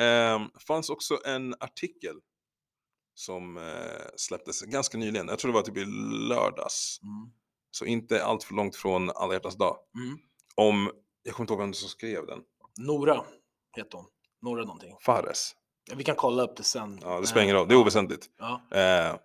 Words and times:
Um, 0.00 0.50
fanns 0.66 0.90
också 0.90 1.18
en 1.24 1.54
artikel 1.60 2.16
som 3.14 3.56
eh, 3.56 3.62
släpptes 4.16 4.62
ganska 4.62 4.98
nyligen. 4.98 5.28
Jag 5.28 5.38
tror 5.38 5.52
det 5.52 5.54
var 5.58 5.62
typ 5.62 5.76
i 5.76 5.84
lördags. 6.28 7.00
Mm. 7.02 7.32
Så 7.70 7.84
inte 7.84 8.24
allt 8.24 8.44
för 8.44 8.54
långt 8.54 8.76
från 8.76 9.10
alla 9.10 9.32
hjärtans 9.32 9.56
dag. 9.56 9.76
Mm. 9.94 10.18
Om, 10.54 10.90
jag 11.22 11.34
kommer 11.34 11.44
inte 11.44 11.52
ihåg 11.52 11.60
vem 11.60 11.74
som 11.74 11.88
skrev 11.88 12.26
den. 12.26 12.40
Nora 12.78 13.24
heter 13.76 13.98
hon. 13.98 14.06
Nora 14.42 14.64
någonting. 14.64 14.96
Fares. 15.00 15.54
Vi 15.96 16.04
kan 16.04 16.16
kolla 16.16 16.42
upp 16.42 16.56
det 16.56 16.62
sen. 16.62 17.00
Ja, 17.02 17.20
det 17.20 17.26
spelar 17.26 17.42
ingen 17.42 17.56
roll. 17.56 17.68
Det 17.68 17.74
är 17.74 17.78
oväsentligt. 17.80 18.30
Ja, 18.38 18.62
Eh, 18.70 19.16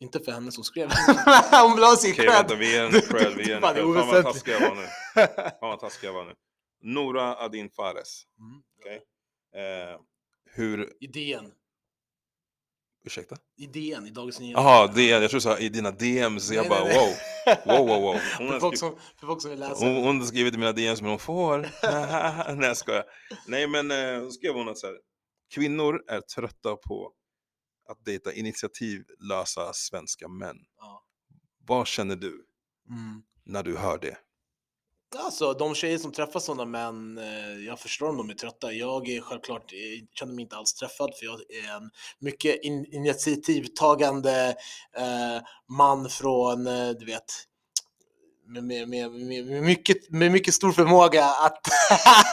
inte 0.00 0.20
för 0.20 0.32
henne 0.32 0.52
som 0.52 0.64
skrev. 0.64 0.88
hon 1.62 1.74
vill 1.74 1.84
ha 1.84 1.96
sin 1.96 2.12
Okej, 2.12 2.24
cred. 2.24 2.34
vänta, 2.34 2.54
vi 2.54 2.72
ger 2.72 2.84
en 2.84 2.90
cred. 2.92 3.34
Vi 3.36 3.46
ger 3.48 3.54
en 3.56 3.60
Fan, 3.62 3.74
det 3.74 3.80
cred. 3.80 3.94
Fan 3.94 3.94
vad 3.94 4.06
oväsentligt. 4.06 4.24
taskig 4.34 4.52
jag 4.52 4.60
var 4.68 4.74
nu. 4.76 4.86
Fan 5.60 5.68
vad 5.68 5.80
taskig 5.80 6.08
jag 6.08 6.12
var 6.12 6.24
nu. 6.24 6.32
Nora 6.82 7.36
Adin 7.36 7.70
Fares. 7.70 8.22
Mm. 8.38 8.62
Eh, 9.54 10.00
hur, 10.54 10.92
Idén. 11.00 11.52
ursäkta? 13.06 13.36
Idén 13.58 14.06
i 14.06 14.10
Dagens 14.10 14.40
Nyheter. 14.40 14.62
Jaha, 14.62 14.86
det, 14.86 15.02
jag 15.06 15.30
tror 15.30 15.36
du 15.36 15.40
sa 15.40 15.58
i 15.58 15.68
dina 15.68 15.90
DMs. 15.90 16.50
Jag 16.50 16.60
Nej, 16.62 16.68
bara 16.70 16.84
nej, 16.84 17.16
nej. 17.46 17.58
wow. 17.66 17.78
Wow, 17.78 17.88
wow, 17.88 18.02
wow. 18.02 18.20
Hon 18.38 18.46
För 18.46 18.52
har 18.52 18.60
folk, 18.60 18.76
skrivit, 18.76 18.78
som, 18.98 19.16
för 19.20 19.26
folk 19.26 19.42
som 19.42 19.50
vill 19.50 19.60
läsa. 19.60 19.84
hon, 19.86 19.96
hon 19.96 20.20
har 20.20 20.26
skrivit 20.26 20.54
i 20.54 20.58
mina 20.58 20.72
DMs 20.72 21.00
men 21.00 21.10
hon 21.10 21.18
får. 21.18 21.58
Nej 22.56 22.68
jag 22.68 22.76
skojar. 22.76 23.04
Nej 23.46 23.66
men 23.66 23.90
eh, 23.90 24.24
så 24.24 24.30
skrev 24.30 24.54
hon 24.54 24.68
att 24.68 24.78
så 24.78 24.86
här, 24.86 24.96
kvinnor 25.54 26.04
är 26.08 26.20
trötta 26.20 26.76
på 26.76 27.12
att 27.88 28.04
dejta 28.04 28.32
initiativlösa 28.32 29.72
svenska 29.72 30.28
män. 30.28 30.56
Ja. 30.78 31.04
Vad 31.66 31.86
känner 31.86 32.16
du 32.16 32.44
Mm. 32.90 33.22
när 33.44 33.62
du 33.62 33.76
hör 33.76 33.98
det? 33.98 34.16
Alltså 35.16 35.52
de 35.52 35.74
tjejer 35.74 35.98
som 35.98 36.12
träffar 36.12 36.40
sådana 36.40 36.64
män, 36.64 37.18
eh, 37.18 37.66
jag 37.66 37.80
förstår 37.80 38.08
om 38.08 38.16
de 38.16 38.30
är 38.30 38.34
trötta. 38.34 38.72
Jag 38.72 39.08
är 39.08 39.20
självklart, 39.20 39.72
eh, 39.72 40.04
känner 40.14 40.32
mig 40.34 40.42
inte 40.42 40.56
alls 40.56 40.74
träffad 40.74 41.10
för 41.18 41.26
jag 41.26 41.40
är 41.40 41.76
en 41.76 41.90
mycket 42.18 42.64
in, 42.64 42.86
initiativtagande 42.92 44.56
eh, 44.96 45.42
man 45.76 46.08
från, 46.08 46.66
eh, 46.66 46.90
du 46.90 47.06
vet, 47.06 47.24
med, 48.46 48.64
med, 48.64 48.88
med, 48.88 49.10
med, 49.10 49.62
mycket, 49.62 50.10
med 50.10 50.32
mycket 50.32 50.54
stor 50.54 50.72
förmåga 50.72 51.24
att... 51.24 51.60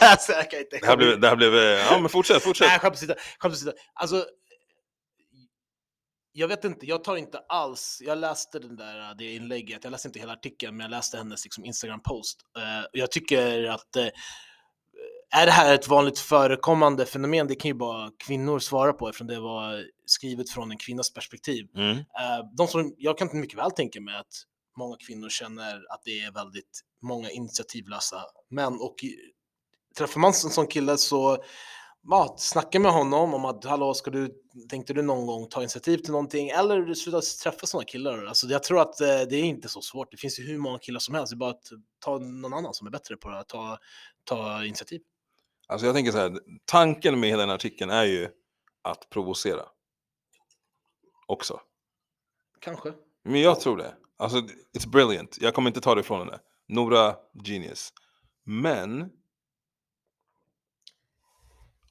alltså, 0.02 0.32
jag 0.32 0.50
kan 0.50 0.60
inte 0.60 0.78
Det 0.78 0.86
här 0.86 0.96
blev, 0.96 1.20
det 1.20 1.28
här 1.28 1.36
blev 1.36 1.54
ja 1.54 1.98
men 2.00 2.08
fortsätt, 2.08 2.42
fortsätt. 2.42 2.68
Nej, 2.68 2.78
skämt 2.78 3.54
åsido. 3.54 3.72
Alltså, 3.94 4.24
jag 6.38 6.48
vet 6.48 6.64
inte, 6.64 6.86
jag 6.86 7.04
tar 7.04 7.16
inte 7.16 7.38
alls, 7.38 8.02
jag 8.04 8.18
läste 8.18 8.58
den 8.58 8.76
där, 8.76 9.14
det 9.14 9.34
inlägget, 9.34 9.84
jag 9.84 9.90
läste 9.90 10.08
inte 10.08 10.18
hela 10.18 10.32
artikeln, 10.32 10.76
men 10.76 10.84
jag 10.84 10.90
läste 10.90 11.16
hennes 11.16 11.44
liksom, 11.44 11.64
Instagram-post. 11.64 12.38
Och 12.92 12.98
jag 12.98 13.10
tycker 13.10 13.64
att 13.64 13.96
eh, 13.96 14.08
är 15.30 15.46
det 15.46 15.52
här 15.52 15.74
ett 15.74 15.88
vanligt 15.88 16.18
förekommande 16.18 17.06
fenomen? 17.06 17.46
Det 17.46 17.54
kan 17.54 17.68
ju 17.68 17.74
bara 17.74 18.10
kvinnor 18.26 18.58
svara 18.58 18.92
på 18.92 19.08
eftersom 19.08 19.26
det 19.26 19.40
var 19.40 19.84
skrivet 20.06 20.50
från 20.50 20.70
en 20.70 20.78
kvinnas 20.78 21.12
perspektiv. 21.12 21.66
Mm. 21.76 21.96
Eh, 21.98 22.04
de 22.56 22.68
som, 22.68 22.94
jag 22.98 23.18
kan 23.18 23.28
mycket 23.32 23.58
väl 23.58 23.70
tänka 23.70 24.00
mig 24.00 24.16
att 24.16 24.42
många 24.78 24.96
kvinnor 25.06 25.28
känner 25.28 25.74
att 25.74 26.00
det 26.04 26.20
är 26.20 26.32
väldigt 26.32 26.80
många 27.02 27.30
initiativlösa 27.30 28.22
män 28.50 28.74
och 28.80 28.94
träffar 29.98 30.20
man 30.20 30.28
en 30.28 30.34
sån 30.34 30.66
kille 30.66 30.96
så 30.96 31.44
ja, 32.08 32.34
snacka 32.38 32.80
med 32.80 32.92
honom 32.92 33.34
om 33.34 33.44
att 33.44 33.64
hallå, 33.64 33.94
ska 33.94 34.10
du, 34.10 34.34
tänkte 34.70 34.92
du 34.92 35.02
någon 35.02 35.26
gång 35.26 35.48
ta 35.48 35.60
initiativ 35.60 35.96
till 35.98 36.12
någonting 36.12 36.48
eller 36.48 36.94
sluta 36.94 37.20
träffa 37.20 37.66
såna 37.66 37.84
killar. 37.84 38.24
Alltså, 38.26 38.46
jag 38.46 38.62
tror 38.62 38.80
att 38.80 39.00
eh, 39.00 39.06
det 39.06 39.36
är 39.36 39.44
inte 39.44 39.68
så 39.68 39.82
svårt. 39.82 40.10
Det 40.10 40.16
finns 40.16 40.38
ju 40.38 40.42
hur 40.42 40.58
många 40.58 40.78
killar 40.78 41.00
som 41.00 41.14
helst. 41.14 41.30
Det 41.30 41.34
är 41.34 41.38
bara 41.38 41.50
att 41.50 41.70
ta 41.98 42.18
någon 42.18 42.54
annan 42.54 42.74
som 42.74 42.86
är 42.86 42.90
bättre 42.90 43.16
på 43.16 43.28
det, 43.30 43.38
att 43.38 43.48
ta, 43.48 43.78
ta 44.24 44.64
initiativ. 44.64 45.00
Alltså 45.68 45.86
jag 45.86 45.94
tänker 45.94 46.12
så 46.12 46.18
här, 46.18 46.38
tanken 46.64 47.20
med 47.20 47.30
hela 47.30 47.40
den 47.40 47.48
här 47.48 47.56
artikeln 47.56 47.90
är 47.90 48.04
ju 48.04 48.28
att 48.82 49.10
provocera. 49.10 49.62
Också. 51.26 51.60
Kanske. 52.60 52.92
Men 53.24 53.40
jag 53.40 53.60
tror 53.60 53.76
det. 53.76 53.94
Alltså, 54.16 54.38
it's 54.78 54.88
brilliant. 54.88 55.38
Jag 55.40 55.54
kommer 55.54 55.70
inte 55.70 55.80
ta 55.80 55.94
det 55.94 56.00
ifrån 56.00 56.18
henne. 56.18 56.38
Nora, 56.68 57.16
genius. 57.44 57.92
Men 58.44 59.10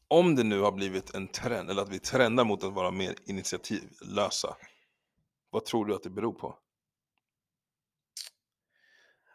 om 0.08 0.36
det 0.36 0.44
nu 0.44 0.60
har 0.60 0.72
blivit 0.72 1.16
en 1.16 1.28
trend, 1.28 1.70
eller 1.70 1.82
att 1.82 1.90
vi 1.90 2.00
trendar 2.00 2.44
mot 2.44 2.64
att 2.64 2.74
vara 2.74 2.92
mer 2.92 3.16
initiativlösa. 3.26 4.58
Vad 5.50 5.66
tror 5.66 5.86
du 5.86 5.96
att 5.96 6.04
det 6.04 6.10
beror 6.10 6.34
på? 6.34 6.58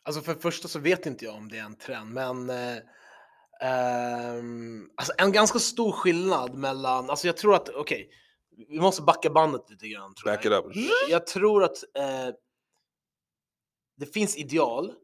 Alltså 0.03 0.23
för 0.23 0.35
det 0.35 0.41
första 0.41 0.69
så 0.69 0.79
vet 0.79 1.07
inte 1.07 1.25
jag 1.25 1.35
om 1.35 1.49
det 1.49 1.59
är 1.59 1.65
en 1.65 1.77
trend, 1.77 2.11
men 2.15 2.51
eh, 2.51 2.79
ehm, 3.61 4.91
alltså 4.95 5.13
en 5.19 5.33
ganska 5.33 5.59
stor 5.59 5.93
skillnad 5.93 6.55
mellan, 6.55 7.11
alltså 7.11 7.27
jag 7.27 7.37
tror 7.37 7.55
att, 7.55 7.69
okej, 7.69 8.11
vi 8.69 8.81
måste 8.81 9.03
backa 9.03 9.31
bandet 9.31 9.71
lite 9.71 9.89
grann. 9.89 10.15
Tror 10.15 10.31
Back 10.31 10.45
jag. 10.45 10.61
it 10.61 10.77
up. 10.77 10.91
jag 11.09 11.27
tror 11.27 11.65
att 11.65 11.77
eh, 11.99 12.35
det 13.97 14.07
finns 14.07 14.37
ideal. 14.37 14.95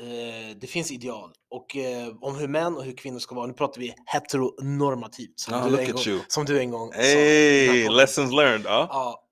Eh, 0.00 0.56
det 0.60 0.66
finns 0.66 0.92
ideal 0.92 1.32
och 1.50 1.76
eh, 1.76 2.08
om 2.20 2.36
hur 2.36 2.48
män 2.48 2.76
och 2.76 2.84
hur 2.84 2.96
kvinnor 2.96 3.18
ska 3.18 3.34
vara. 3.34 3.46
Nu 3.46 3.52
pratar 3.52 3.80
vi 3.80 3.94
heteronormativt 4.06 5.40
som, 5.40 5.54
Ah, 5.54 5.68
du, 5.68 5.80
en 5.80 5.92
gång, 5.92 6.20
som 6.28 6.44
du 6.44 6.60
en 6.60 6.70
gång 6.70 6.92
sa. 6.92 6.98
Hey, 6.98 7.88
lessons 7.88 8.32
learned. 8.32 8.64
Ja. 8.64 8.88
Ja. 8.90 9.24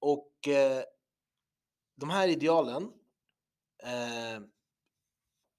Och 0.00 0.48
eh, 0.48 0.82
de 2.00 2.10
här 2.10 2.28
idealen 2.28 2.82
eh, 3.82 4.42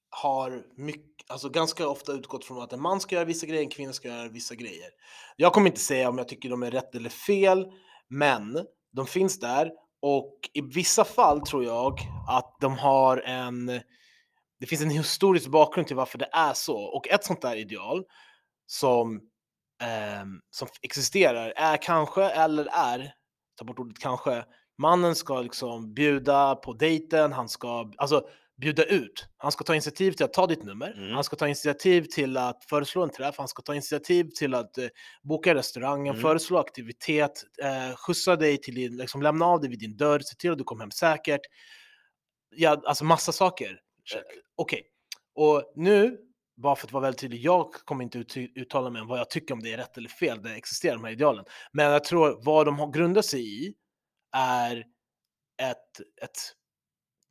har 0.10 0.64
mycket, 0.76 1.32
alltså 1.32 1.50
ganska 1.50 1.88
ofta 1.88 2.12
utgått 2.12 2.46
från 2.46 2.62
att 2.62 2.74
en 2.74 2.82
man 2.82 3.00
ska 3.00 3.16
göra 3.16 3.26
vissa 3.26 3.46
grejer, 3.46 3.64
en 3.64 3.70
kvinna 3.70 3.94
ska 3.94 4.08
göra 4.08 4.30
vissa 4.30 4.56
grejer. 4.56 4.90
Jag 5.36 5.54
kommer 5.54 5.68
inte 5.68 5.80
säga 5.82 6.10
om 6.10 6.18
jag 6.18 6.28
tycker 6.28 6.50
de 6.50 6.64
är 6.64 6.72
rätt 6.72 6.96
eller 6.96 7.10
fel, 7.10 7.66
men 8.10 8.66
de 8.92 9.08
finns 9.08 9.40
där 9.40 9.72
och 10.02 10.50
i 10.54 10.62
vissa 10.62 11.06
fall 11.06 11.42
tror 11.42 11.64
jag 11.64 12.00
att 12.30 12.58
de 12.62 12.78
har 12.78 13.18
en 13.18 13.82
det 14.64 14.68
finns 14.68 14.82
en 14.82 14.90
historisk 14.90 15.48
bakgrund 15.48 15.88
till 15.88 15.96
varför 15.96 16.18
det 16.18 16.30
är 16.34 16.54
så 16.54 16.78
och 16.78 17.08
ett 17.08 17.24
sånt 17.24 17.42
där 17.42 17.56
ideal 17.56 18.04
som, 18.66 19.22
ehm, 19.82 20.40
som 20.50 20.68
existerar 20.82 21.54
är 21.56 21.78
kanske 21.78 22.24
eller 22.24 22.68
är, 22.74 23.14
ta 23.60 23.66
bort 23.66 23.80
ordet 23.80 24.00
kanske, 24.00 24.46
mannen 24.78 25.16
ska 25.16 25.42
liksom 25.42 25.94
bjuda 25.94 26.56
på 26.56 26.74
dejten, 26.74 27.34
han 27.34 27.50
ska 27.50 27.92
alltså 27.98 28.28
bjuda 28.62 28.84
ut. 28.84 29.26
Han 29.38 29.52
ska 29.52 29.64
ta 29.64 29.74
initiativ 29.74 30.12
till 30.12 30.26
att 30.26 30.34
ta 30.34 30.48
ditt 30.48 30.64
nummer, 30.64 30.94
Mm. 30.98 31.14
han 31.14 31.24
ska 31.24 31.36
ta 31.36 31.46
initiativ 31.48 32.02
till 32.04 32.38
att 32.38 32.64
föreslå 32.70 33.04
en 33.04 33.10
träff, 33.10 33.36
han 33.38 33.48
ska 33.48 33.62
ta 33.62 33.74
initiativ 33.74 34.30
till 34.36 34.54
att 34.54 34.78
eh, 34.78 34.88
boka 35.24 35.56
restaurangen, 35.56 36.14
Mm. 36.14 36.22
föreslå 36.22 36.58
aktivitet, 36.60 37.44
eh, 37.64 37.96
skjutsa 37.96 38.36
dig 38.36 38.58
till 38.58 38.76
din, 38.76 38.98
liksom 38.98 39.22
lämna 39.22 39.46
av 39.46 39.62
dig 39.62 39.70
vid 39.70 39.80
din 39.80 39.98
dörr, 39.98 40.20
se 40.20 40.36
till 40.36 40.52
att 40.52 40.58
du 40.58 40.64
kommer 40.64 40.84
hem 40.84 40.92
säkert. 40.92 41.42
Ja, 42.56 42.82
alltså 42.86 43.06
massa 43.06 43.32
saker. 43.32 43.80
Check. 44.04 44.18
Eh, 44.18 44.40
Okej, 44.56 44.84
och 45.36 45.74
nu, 45.76 46.18
bara 46.56 46.76
för 46.76 46.88
att 46.88 46.94
vara 46.94 47.02
väldigt 47.02 47.22
tydlig, 47.22 47.42
jag 47.42 47.74
kommer 47.74 48.04
inte 48.04 48.18
ut, 48.18 48.38
uttala 48.38 48.90
mig 48.90 49.02
om 49.02 49.08
vad 49.08 49.20
jag 49.20 49.30
tycker 49.30 49.54
om 49.54 49.60
det 49.60 49.74
är 49.74 49.78
rätt 49.78 49.98
eller 49.98 50.10
fel, 50.10 50.42
det 50.44 50.56
existerar 50.56 50.96
de 50.96 51.04
här 51.04 51.12
idealen. 51.12 51.46
Men 51.72 51.86
jag 51.86 52.04
tror 52.04 52.40
vad 52.44 52.66
de 52.66 52.80
har 52.80 52.92
grundat 52.92 53.26
sig 53.26 53.66
i 53.66 53.74
är 54.36 54.86
ett, 55.62 56.00
ett 56.22 56.38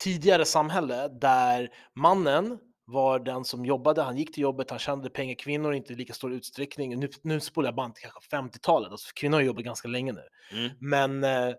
tidigare 0.03 0.45
samhälle 0.45 1.07
där 1.07 1.69
mannen 1.95 2.59
var 2.85 3.19
den 3.19 3.45
som 3.45 3.65
jobbade, 3.65 4.01
han 4.01 4.17
gick 4.17 4.33
till 4.33 4.43
jobbet, 4.43 4.69
han 4.69 4.79
tjänade 4.79 5.09
pengar, 5.09 5.35
kvinnor 5.35 5.73
inte 5.73 5.93
i 5.93 5.95
lika 5.95 6.13
stor 6.13 6.33
utsträckning. 6.33 6.99
Nu, 6.99 7.09
nu 7.21 7.39
spolar 7.39 7.67
jag 7.67 7.75
band 7.75 7.95
till 7.95 8.03
kanske 8.03 8.35
50-talet, 8.35 8.91
alltså 8.91 9.11
kvinnor 9.15 9.37
har 9.37 9.41
jobbat 9.41 9.63
ganska 9.63 9.87
länge 9.87 10.11
nu. 10.11 10.23
Mm. 10.51 10.71
Men 10.79 11.23
eh, 11.23 11.47
eh, 11.47 11.53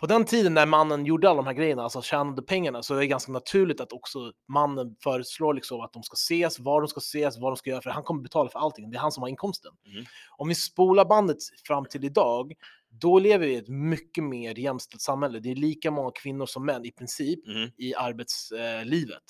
på 0.00 0.06
den 0.06 0.24
tiden 0.24 0.54
när 0.54 0.66
mannen 0.66 1.06
gjorde 1.06 1.30
alla 1.30 1.36
de 1.36 1.46
här 1.46 1.54
grejerna, 1.54 1.82
alltså 1.82 2.02
tjänade 2.02 2.42
pengarna, 2.42 2.82
så 2.82 2.94
är 2.94 2.98
det 2.98 3.06
ganska 3.06 3.32
naturligt 3.32 3.80
att 3.80 3.92
också 3.92 4.32
mannen 4.48 4.96
föreslår 5.02 5.54
liksom 5.54 5.80
att 5.80 5.92
de 5.92 6.02
ska 6.02 6.14
ses, 6.14 6.58
var 6.58 6.80
de 6.80 6.88
ska 6.88 6.98
ses, 6.98 7.38
vad 7.38 7.52
de 7.52 7.56
ska 7.56 7.70
göra, 7.70 7.82
för 7.82 7.90
han 7.90 8.02
kommer 8.02 8.22
betala 8.22 8.50
för 8.50 8.58
allting. 8.58 8.90
Det 8.90 8.96
är 8.96 9.00
han 9.00 9.12
som 9.12 9.22
har 9.22 9.28
inkomsten. 9.28 9.72
Mm. 9.92 10.04
Om 10.36 10.48
vi 10.48 10.54
spolar 10.54 11.04
bandet 11.04 11.36
fram 11.66 11.84
till 11.84 12.04
idag, 12.04 12.52
då 12.88 13.18
lever 13.18 13.46
vi 13.46 13.52
i 13.52 13.56
ett 13.56 13.68
mycket 13.68 14.24
mer 14.24 14.58
jämställt 14.58 15.02
samhälle. 15.02 15.40
Det 15.40 15.50
är 15.50 15.54
lika 15.54 15.90
många 15.90 16.10
kvinnor 16.10 16.46
som 16.46 16.66
män 16.66 16.84
i 16.84 16.90
princip 16.90 17.46
Mm. 17.46 17.70
i 17.76 17.94
arbetslivet. 17.94 19.24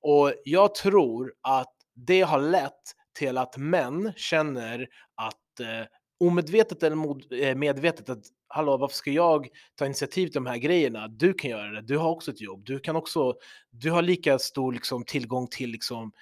Och 0.00 0.32
jag 0.44 0.74
tror 0.74 1.32
att 1.40 1.74
det 1.94 2.20
har 2.20 2.40
lett 2.40 2.82
till 3.18 3.38
att 3.38 3.56
män 3.56 4.12
känner 4.16 4.88
att 5.14 5.60
eh, 5.60 5.86
omedvetet 6.20 6.82
eller 6.82 7.34
eh, 7.42 7.54
medvetet 7.54 8.10
att 8.10 8.24
hallå, 8.52 8.76
varför 8.76 8.96
ska 8.96 9.10
jag 9.10 9.48
ta 9.74 9.86
initiativ 9.86 10.26
till 10.26 10.34
de 10.34 10.46
här 10.46 10.56
grejerna? 10.56 11.08
Du 11.08 11.34
kan 11.34 11.50
göra 11.50 11.70
det, 11.70 11.82
du 11.82 11.98
har 11.98 12.10
också 12.10 12.30
ett 12.30 12.40
jobb, 12.40 12.64
du 12.64 12.78
kan 12.78 12.96
också, 12.96 13.34
du 13.70 13.90
har 13.90 14.02
lika 14.02 14.38
stor 14.38 14.72
liksom, 14.72 15.04
tillgång 15.04 15.46
till 15.46 15.70
liksom, 15.70 16.12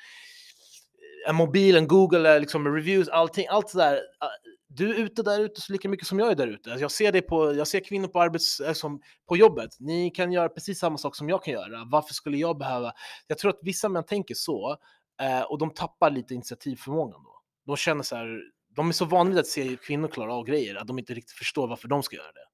eh, 1.25 1.31
en 1.31 1.37
mobil, 1.37 1.77
en 1.77 1.89
Google, 1.89 2.39
liksom, 2.39 2.75
reviews, 2.75 3.09
allting, 3.09 3.47
allt 3.51 3.71
sådär. 3.71 4.01
Ah, 4.19 4.29
du 4.67 4.91
är 4.91 4.95
ute 4.95 5.23
där 5.23 5.41
ute 5.41 5.61
så 5.61 5.73
lika 5.73 5.89
mycket 5.89 6.07
som 6.07 6.19
jag 6.19 6.31
är 6.31 6.35
där 6.35 6.47
ute. 6.47 6.71
Alltså 6.71 6.83
jag, 6.83 6.91
ser 6.91 7.13
det 7.13 7.23
på, 7.23 7.55
jag 7.55 7.67
ser 7.67 7.81
kvinnor 7.81 8.09
på, 8.09 8.21
arbets, 8.21 8.61
äh, 8.61 8.75
på 9.29 9.37
jobbet. 9.37 9.71
Ni 9.81 10.11
kan 10.11 10.33
göra 10.33 10.49
precis 10.49 10.79
samma 10.79 10.99
sak 10.99 11.17
som 11.17 11.29
jag 11.29 11.45
kan 11.45 11.55
göra. 11.55 11.85
Varför 11.91 12.15
skulle 12.15 12.37
jag 12.37 12.59
behöva? 12.59 12.93
Jag 13.27 13.39
tror 13.39 13.51
att 13.51 13.59
vissa 13.63 13.89
män 13.89 14.05
tänker 14.05 14.35
så 14.35 14.77
eh, 15.23 15.43
och 15.43 15.59
de 15.59 15.71
tappar 15.71 16.11
lite 16.11 16.35
initiativförmågan 16.35 17.23
då. 17.25 17.43
De 17.67 17.77
känner 17.77 18.03
så 18.03 18.17
här, 18.17 18.41
de 18.81 18.89
är 18.89 18.93
så 18.93 19.05
vana 19.05 19.31
vid 19.31 19.39
att 19.39 19.47
se 19.47 19.77
kvinnor 19.77 20.09
klara 20.09 20.35
av 20.35 20.45
grejer 20.45 20.75
att 20.75 20.87
de 20.87 20.99
inte 20.99 21.15
riktigt 21.15 21.37
förstår 21.39 21.69
varför 21.69 21.89
de 21.89 22.03
ska 22.03 22.17
göra 22.17 22.33
det. 22.33 22.47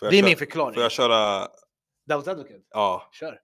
Det 0.00 0.06
är 0.06 0.10
köra- 0.12 0.26
min 0.28 0.36
förklaring. 0.36 0.74
Får 0.74 0.82
jag 0.82 0.92
köra? 0.92 1.48
Devil's 2.10 2.30
advocate. 2.30 2.60
Ja. 2.70 3.08
Kör. 3.12 3.38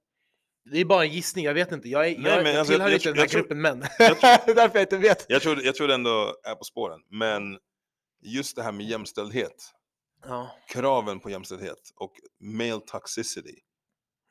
Det 0.71 0.79
är 0.81 0.85
bara 0.85 1.05
en 1.05 1.11
gissning, 1.13 1.45
jag 1.45 1.55
vet 1.55 1.73
inte. 1.73 1.89
Jag, 1.89 2.09
är, 2.09 2.19
Nej, 2.19 2.33
jag, 2.33 2.47
jag 2.47 2.57
alltså, 2.57 2.73
tillhör 2.73 2.89
jag- 2.89 2.95
inte 2.97 3.09
den 3.11 3.19
här 3.19 3.27
gruppen 3.29 3.61
män. 3.61 3.85
jag 3.99 4.17
Det 4.21 4.51
är 4.51 4.55
därför 4.55 4.79
jag 4.79 4.85
inte 4.85 4.97
vet. 4.97 5.27
Jag 5.29 5.43
tror, 5.43 5.63
jag 5.63 5.75
tror 5.75 5.89
det 5.89 5.95
ändå 5.95 6.35
är 6.45 6.55
på 6.55 6.65
spåren. 6.65 7.01
Men 7.11 7.59
just 8.23 8.57
det 8.57 8.63
här 8.63 8.73
med 8.73 8.87
jämställdhet. 8.87 9.71
Ja. 10.25 10.57
Kraven 10.69 11.21
på 11.21 11.31
jämställdhet 11.31 11.91
och 11.97 12.13
male 12.41 12.81
toxicity 12.87 13.55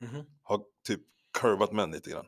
Mhm. 0.02 0.26
har 0.44 0.60
typ 0.88 1.02
curvat 1.42 1.72
män 1.72 1.92
lite 1.92 2.10
grann. 2.10 2.26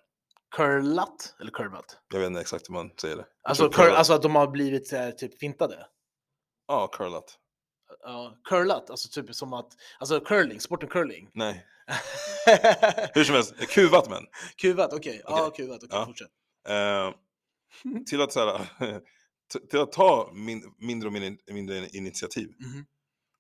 Curlat? 0.51 1.36
Eller 1.39 1.51
curvat? 1.51 1.98
Jag 2.13 2.19
vet 2.19 2.27
inte 2.27 2.42
exakt 2.42 2.69
hur 2.69 2.74
man 2.74 2.92
säger 3.01 3.15
det. 3.15 3.25
Alltså, 3.44 3.69
cur, 3.69 3.89
alltså 3.89 4.13
att 4.13 4.21
de 4.21 4.36
har 4.36 4.48
blivit 4.48 4.88
så 4.88 4.95
här, 4.98 5.12
typ 5.12 5.39
fintade? 5.39 5.88
Ja, 6.68 6.88
curlat. 6.88 7.38
Ja, 8.03 8.38
curlat, 8.44 8.89
alltså 8.89 9.09
typ 9.21 9.36
som 9.36 9.53
att, 9.53 9.68
alltså 10.00 10.19
curling, 10.19 10.59
sporten 10.62 10.89
curling. 10.89 11.30
Nej, 11.33 11.65
hur 13.13 13.24
som 13.24 13.36
helst. 13.36 13.56
Kuvat 13.69 14.09
män. 14.09 14.25
kuvat, 14.56 14.94
okej. 14.94 15.21
Ja, 15.25 15.48
Okej. 15.48 15.65
kuvat, 15.65 15.83
okej, 15.83 15.89
Ja. 16.00 16.06
fortsätt. 16.06 16.31
Eh, 16.68 17.13
till 18.06 18.21
att 18.21 18.33
så 18.33 18.39
här, 18.39 18.68
till 19.69 19.80
att 19.80 19.92
ta 19.92 20.30
min, 20.33 20.74
mindre 20.77 21.07
och 21.07 21.13
mindre, 21.13 21.53
mindre 21.53 21.88
initiativ. 21.89 22.53
Mhm. 22.59 22.86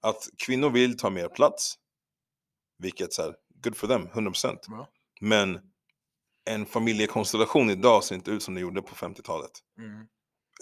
Att 0.01 0.29
kvinnor 0.45 0.69
vill 0.69 0.97
ta 0.97 1.09
mer 1.09 1.27
plats, 1.27 1.75
vilket 2.77 3.13
så 3.13 3.21
här, 3.21 3.35
good 3.63 3.77
for 3.77 3.87
them, 3.87 4.07
100%. 4.07 4.69
Bra. 4.69 4.87
Men 5.21 5.59
en 6.45 6.65
familjekonstellation 6.65 7.69
idag 7.69 8.03
ser 8.03 8.15
inte 8.15 8.31
ut 8.31 8.43
som 8.43 8.53
det 8.53 8.61
gjorde 8.61 8.81
på 8.81 8.95
50-talet. 8.95 9.51
Mm. 9.77 10.07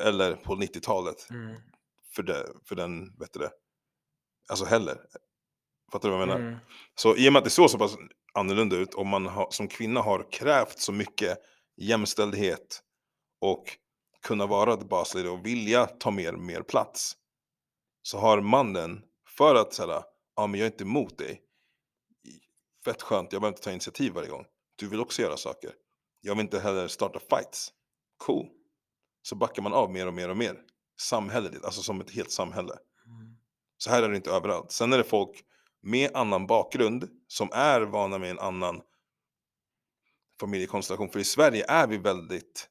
Eller 0.01 0.35
på 0.35 0.55
90-talet. 0.55 1.29
Mm. 1.29 1.55
För, 2.15 2.23
det, 2.23 2.47
för 2.65 2.75
den, 2.75 3.17
vet 3.19 3.33
du 3.33 3.39
det, 3.39 3.51
alltså 4.49 4.65
heller. 4.65 5.01
Fattar 5.91 6.09
du 6.09 6.15
vad 6.15 6.21
jag 6.21 6.27
menar? 6.27 6.47
Mm. 6.47 6.59
Så 6.95 7.15
i 7.15 7.29
och 7.29 7.33
med 7.33 7.37
att 7.37 7.43
det 7.43 7.49
såg 7.49 7.69
så 7.69 7.77
pass 7.77 7.97
annorlunda 8.33 8.75
ut 8.75 8.93
och 8.93 9.05
man 9.05 9.25
har, 9.25 9.47
som 9.51 9.67
kvinna 9.67 10.01
har 10.01 10.31
krävt 10.31 10.79
så 10.79 10.91
mycket 10.91 11.37
jämställdhet 11.77 12.81
och 13.41 13.63
kunna 14.21 14.45
vara 14.45 14.77
boss 14.77 15.15
leader 15.15 15.31
och 15.31 15.45
vilja 15.45 15.85
ta 15.85 16.11
mer, 16.11 16.33
mer 16.33 16.61
plats. 16.61 17.13
Så 18.01 18.17
har 18.17 18.41
mannen, 18.41 19.01
för 19.37 19.55
att 19.55 19.73
säga, 19.73 20.03
ja 20.35 20.47
men 20.47 20.59
jag 20.59 20.67
är 20.67 20.71
inte 20.71 20.83
emot 20.83 21.17
dig. 21.17 21.41
Fett 22.85 23.01
skönt, 23.01 23.33
jag 23.33 23.41
behöver 23.41 23.55
inte 23.55 23.63
ta 23.63 23.71
initiativ 23.71 24.13
varje 24.13 24.29
gång. 24.29 24.45
Du 24.79 24.87
vill 24.87 24.99
också 24.99 25.21
göra 25.21 25.37
saker. 25.37 25.71
Jag 26.21 26.35
vill 26.35 26.41
inte 26.41 26.59
heller 26.59 26.87
starta 26.87 27.19
fights. 27.19 27.73
Cool. 28.17 28.47
Så 29.21 29.35
backar 29.35 29.61
man 29.61 29.73
av 29.73 29.91
mer 29.91 30.07
och 30.07 30.13
mer 30.13 30.29
och 30.29 30.37
mer. 30.37 30.61
Samhälleligt, 30.99 31.65
alltså 31.65 31.81
som 31.81 32.01
ett 32.01 32.11
helt 32.11 32.31
samhälle. 32.31 32.73
Mm. 33.05 33.37
Så 33.77 33.89
här 33.89 34.03
är 34.03 34.09
det 34.09 34.15
inte 34.15 34.31
överallt. 34.31 34.71
Sen 34.71 34.93
är 34.93 34.97
det 34.97 35.03
folk 35.03 35.43
med 35.81 36.15
annan 36.15 36.47
bakgrund 36.47 37.09
som 37.27 37.49
är 37.53 37.81
vana 37.81 38.17
med 38.17 38.31
en 38.31 38.39
annan 38.39 38.81
familjekonstellation. 40.39 41.09
För 41.09 41.19
i 41.19 41.23
Sverige 41.23 41.65
är 41.67 41.87
vi 41.87 41.97
väldigt 41.97 42.69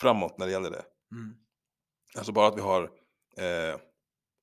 framåt 0.00 0.38
när 0.38 0.46
det 0.46 0.52
gäller 0.52 0.70
det. 0.70 0.84
Mm. 1.12 1.34
Alltså 2.16 2.32
bara 2.32 2.46
att 2.46 2.56
vi 2.56 2.60
har 2.60 2.82
eh, 3.36 3.80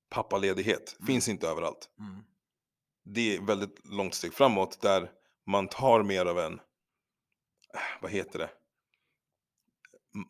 pappaledighet. 0.09 0.97
Finns 1.07 1.29
inte 1.29 1.47
överallt. 1.47 1.89
Mm. 2.00 2.23
Det 3.05 3.35
är 3.35 3.41
väldigt 3.41 3.85
långt 3.85 4.13
steg 4.13 4.33
framåt 4.33 4.81
där 4.81 5.12
man 5.45 5.67
tar 5.67 6.03
mer 6.03 6.25
av 6.25 6.39
en, 6.39 6.59
vad 8.01 8.12
heter 8.12 8.39
det? 8.39 8.50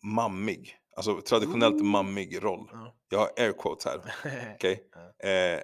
Mammig. 0.04 0.76
Alltså 0.96 1.22
traditionellt 1.22 1.74
Mm. 1.76 1.88
mammig 1.88 2.44
roll. 2.44 2.70
Ja. 2.74 2.96
Jag 3.10 3.20
har 3.20 3.30
air 3.38 3.52
quotes 3.54 3.86
här. 3.86 4.02
Okej? 4.56 4.90
Eh, 5.24 5.62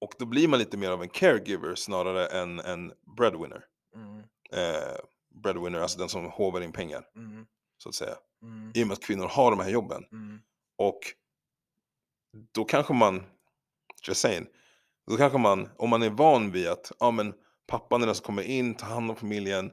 och 0.00 0.14
då 0.18 0.26
blir 0.26 0.48
man 0.48 0.58
lite 0.58 0.76
mer 0.76 0.90
av 0.90 1.02
en 1.02 1.08
caregiver 1.08 1.74
snarare 1.74 2.26
än 2.26 2.60
en 2.60 2.92
breadwinner. 3.16 3.64
Mm. 3.94 4.18
Eh, 4.52 4.98
breadwinner, 5.42 5.80
alltså 5.80 5.98
den 5.98 6.08
som 6.08 6.24
hovar 6.24 6.60
in 6.60 6.72
pengar, 6.72 7.08
Mm. 7.16 7.46
så 7.78 7.88
att 7.88 7.94
säga. 7.94 8.16
Mm. 8.42 8.72
I 8.74 8.82
och 8.82 8.86
med 8.86 8.94
att 8.94 9.04
kvinnor 9.04 9.26
har 9.28 9.50
de 9.50 9.60
här 9.60 9.70
jobben. 9.70 10.04
Mm. 10.12 10.38
Och 10.76 10.98
då 12.52 12.64
kanske 12.64 12.92
man, 12.94 13.22
just 14.06 14.20
saying, 14.20 14.46
då 15.06 15.16
kanske 15.16 15.38
man, 15.38 15.68
om 15.76 15.90
man 15.90 16.02
är 16.02 16.10
van 16.10 16.50
vid 16.52 16.68
att 16.68 16.92
ja, 17.00 17.10
men 17.10 17.34
pappan 17.66 18.02
är 18.02 18.06
den 18.06 18.14
som 18.14 18.24
kommer 18.26 18.42
in, 18.42 18.74
tar 18.74 18.86
hand 18.86 19.10
om 19.10 19.16
familjen, 19.16 19.72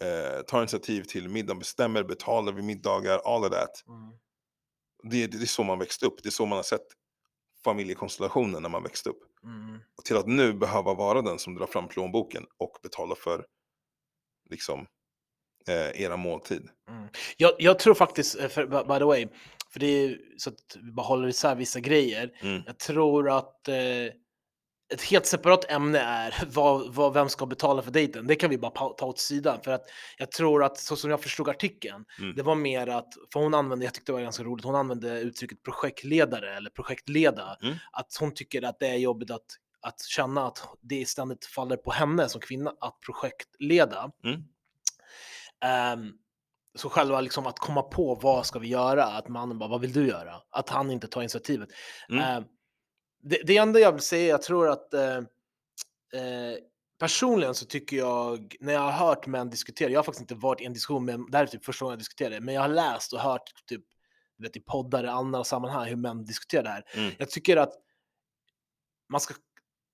eh, 0.00 0.42
tar 0.42 0.58
initiativ 0.58 1.02
till 1.02 1.28
middagen, 1.28 1.58
bestämmer, 1.58 2.04
betalar 2.04 2.52
vid 2.52 2.64
middagar, 2.64 3.20
all 3.24 3.44
of 3.44 3.50
that. 3.50 3.84
Mm. 3.88 4.18
Det, 5.10 5.26
det 5.26 5.44
är 5.44 5.46
så 5.46 5.62
man 5.64 5.78
växte 5.78 6.06
upp, 6.06 6.22
det 6.22 6.28
är 6.28 6.30
så 6.30 6.46
man 6.46 6.56
har 6.56 6.62
sett 6.62 6.86
familjekonstellationen 7.64 8.62
när 8.62 8.68
man 8.68 8.82
växte 8.82 9.10
upp. 9.10 9.22
Mm. 9.44 9.80
Och 9.96 10.04
till 10.04 10.16
att 10.16 10.26
nu 10.26 10.52
behöva 10.52 10.94
vara 10.94 11.22
den 11.22 11.38
som 11.38 11.54
drar 11.54 11.66
fram 11.66 11.88
plånboken 11.88 12.46
och 12.58 12.78
betalar 12.82 13.14
för 13.14 13.46
liksom 14.50 14.86
eh, 15.68 16.02
era 16.02 16.16
måltid. 16.16 16.68
Mm. 16.88 17.08
Jag, 17.36 17.52
jag 17.58 17.78
tror 17.78 17.94
faktiskt, 17.94 18.38
eh, 18.38 18.48
för, 18.48 18.66
by 18.66 18.98
the 18.98 19.04
way, 19.04 19.28
för 19.70 19.80
det 19.80 19.86
är 19.86 20.18
så 20.36 20.50
att 20.50 20.76
vi 20.82 20.92
bara 20.92 21.06
håller 21.06 21.28
isär 21.28 21.54
vissa 21.54 21.80
grejer. 21.80 22.38
Mm. 22.40 22.62
Jag 22.66 22.78
tror 22.78 23.30
att 23.30 23.68
eh, 23.68 23.74
ett 24.94 25.02
helt 25.02 25.26
separat 25.26 25.70
ämne 25.70 25.98
är 25.98 26.34
vad, 26.46 26.94
vad, 26.94 27.14
vem 27.14 27.28
ska 27.28 27.46
betala 27.46 27.82
för 27.82 27.90
dejten. 27.90 28.26
Det 28.26 28.34
kan 28.34 28.50
vi 28.50 28.58
bara 28.58 28.70
ta 28.70 29.06
åt 29.06 29.18
sidan. 29.18 29.60
För 29.64 29.70
att 29.72 29.84
jag 30.18 30.30
tror 30.30 30.64
att 30.64 30.78
så 30.78 30.96
som 30.96 31.10
jag 31.10 31.22
förstod 31.22 31.48
artikeln, 31.48 32.04
Mm. 32.18 32.36
det 32.36 32.42
var 32.42 32.54
mer 32.54 32.86
att, 32.86 33.14
för 33.32 33.40
hon 33.40 33.54
använde, 33.54 33.84
jag 33.84 33.94
tyckte 33.94 34.12
det 34.12 34.16
var 34.16 34.22
ganska 34.22 34.42
roligt, 34.42 34.64
hon 34.64 34.74
använde 34.74 35.20
uttrycket 35.20 35.62
projektledare 35.62 36.56
eller 36.56 36.70
projektleda. 36.70 37.56
Mm. 37.62 37.74
Att 37.92 38.16
hon 38.20 38.34
tycker 38.34 38.62
att 38.62 38.78
det 38.78 38.86
är 38.88 38.96
jobbigt 38.96 39.30
att, 39.30 39.46
att 39.80 40.00
känna 40.00 40.46
att 40.46 40.68
det 40.80 41.08
ständigt 41.08 41.46
faller 41.46 41.76
på 41.76 41.90
henne 41.90 42.28
som 42.28 42.40
kvinna 42.40 42.72
att 42.80 43.00
projektleda. 43.00 44.10
Mm. 44.24 44.42
Ehm, 45.64 46.12
så 46.74 46.88
själva 46.88 47.20
liksom 47.20 47.46
att 47.46 47.58
komma 47.58 47.82
på 47.82 48.14
vad 48.14 48.46
ska 48.46 48.58
vi 48.58 48.68
göra, 48.68 49.04
att 49.04 49.28
mannen 49.28 49.58
bara 49.58 49.68
vad 49.68 49.80
vill 49.80 49.92
du 49.92 50.08
göra? 50.08 50.34
Att 50.50 50.68
han 50.68 50.90
inte 50.90 51.06
tar 51.06 51.20
initiativet. 51.20 51.68
Mm. 52.08 52.22
Ehm, 52.22 52.44
det, 53.24 53.40
det 53.46 53.56
enda 53.56 53.80
jag 53.80 53.92
vill 53.92 54.02
säga, 54.02 54.28
jag 54.28 54.42
tror 54.42 54.68
att 54.68 54.94
eh, 54.94 55.16
eh, 55.16 56.56
personligen 56.98 57.54
så 57.54 57.66
tycker 57.66 57.96
jag, 57.96 58.56
när 58.60 58.72
jag 58.72 58.80
har 58.80 59.06
hört 59.06 59.26
män 59.26 59.50
diskutera, 59.50 59.90
jag 59.90 59.98
har 59.98 60.04
faktiskt 60.04 60.20
inte 60.20 60.34
varit 60.34 60.60
i 60.60 60.64
en 60.64 60.72
diskussion, 60.72 61.04
men 61.04 61.30
det 61.30 61.36
här 61.36 61.44
är 61.44 61.48
typ 61.48 61.64
första 61.64 61.84
gången 61.84 61.92
jag 61.92 61.98
diskuterar 61.98 62.30
det, 62.30 62.40
men 62.40 62.54
jag 62.54 62.62
har 62.62 62.68
läst 62.68 63.12
och 63.12 63.18
hört 63.18 63.66
typ 63.66 63.84
vet, 64.38 64.56
i 64.56 64.60
poddar 64.60 65.04
i 65.04 65.08
andra 65.08 65.44
sammanhang 65.44 65.88
hur 65.88 65.96
män 65.96 66.24
diskuterar 66.24 66.62
det 66.62 66.70
här. 66.70 66.84
Mm. 66.94 67.14
Jag 67.18 67.30
tycker 67.30 67.56
att 67.56 67.72
man 69.08 69.20
ska, 69.20 69.34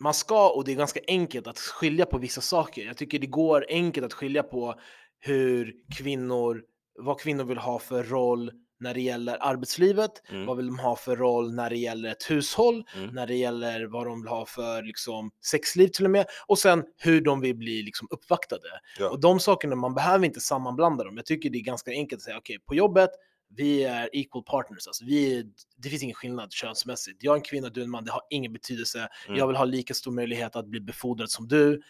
man 0.01 0.15
ska, 0.15 0.51
och 0.51 0.65
det 0.65 0.73
är 0.73 0.77
ganska 0.77 1.01
enkelt 1.07 1.47
att 1.47 1.59
skilja 1.59 2.07
på 2.07 2.19
vissa 2.19 2.41
saker. 2.41 2.85
Jag 2.85 2.97
tycker 2.97 3.19
det 3.19 3.27
går 3.27 3.67
enkelt 3.69 4.07
att 4.07 4.13
skilja 4.13 4.43
på 4.43 4.81
hur 5.19 5.75
kvinnor, 5.97 6.65
vad 6.99 7.21
kvinnor 7.21 7.45
vill 7.45 7.59
ha 7.59 7.79
för 7.79 8.05
roll 8.05 8.51
när 8.81 8.95
det 8.95 9.01
gäller 9.01 9.37
arbetslivet, 9.41 10.11
Mm. 10.31 10.47
vad 10.47 10.57
vill 10.57 10.67
de 10.67 10.79
ha 10.79 10.97
för 10.97 11.17
roll 11.17 11.55
när 11.55 11.71
det 11.71 11.77
gäller 11.77 12.11
ett 12.11 12.31
hushåll, 12.31 12.85
Mm. 12.97 13.15
när 13.15 13.27
det 13.27 13.35
gäller 13.35 13.85
vad 13.85 14.07
de 14.07 14.23
vill 14.23 14.29
ha 14.29 14.47
för 14.47 14.83
liksom, 14.83 15.31
sexliv 15.47 15.89
till 15.89 16.05
och 16.05 16.11
med, 16.11 16.27
och 16.47 16.59
sen 16.59 16.85
hur 16.97 17.21
de 17.21 17.41
vill 17.41 17.57
bli 17.57 17.83
liksom, 17.83 18.09
uppvaktade. 18.11 18.69
Ja. 18.99 19.09
Och 19.11 19.21
de 19.21 19.41
sakerna, 19.41 19.77
man 19.77 19.95
behöver 19.95 20.27
inte 20.27 20.41
sammanblanda 20.41 21.05
dem. 21.05 21.17
Jag 21.17 21.27
tycker 21.27 21.51
det 21.51 21.59
är 21.59 21.63
ganska 21.63 21.91
enkelt 21.91 22.19
att 22.19 22.25
säga, 22.25 22.39
okej, 22.39 22.59
på 22.67 22.75
jobbet, 22.75 23.11
vi 23.57 23.85
är 23.85 24.09
equal 24.13 24.43
partners, 24.43 24.87
alltså 24.87 25.05
vi 25.05 25.39
är, 25.39 25.45
det 25.77 25.89
finns 25.89 26.03
ingen 26.03 26.15
skillnad 26.15 26.53
könsmässigt. 26.53 27.23
Jag 27.23 27.33
är 27.33 27.37
en 27.37 27.43
kvinna, 27.43 27.69
du 27.69 27.81
är 27.81 27.85
en 27.85 27.91
man, 27.91 28.05
det 28.05 28.13
har 28.13 28.23
ingen 28.31 28.53
betydelse. 28.53 29.09
Mm. 29.27 29.39
Jag 29.39 29.47
vill 29.47 29.57
ha 29.57 29.65
lika 29.65 29.95
stor 29.95 30.13
möjlighet 30.13 30.57
att 30.57 30.67
bli 30.67 30.81
befordrad 30.81 31.31
som 31.31 31.49
du, 31.49 31.83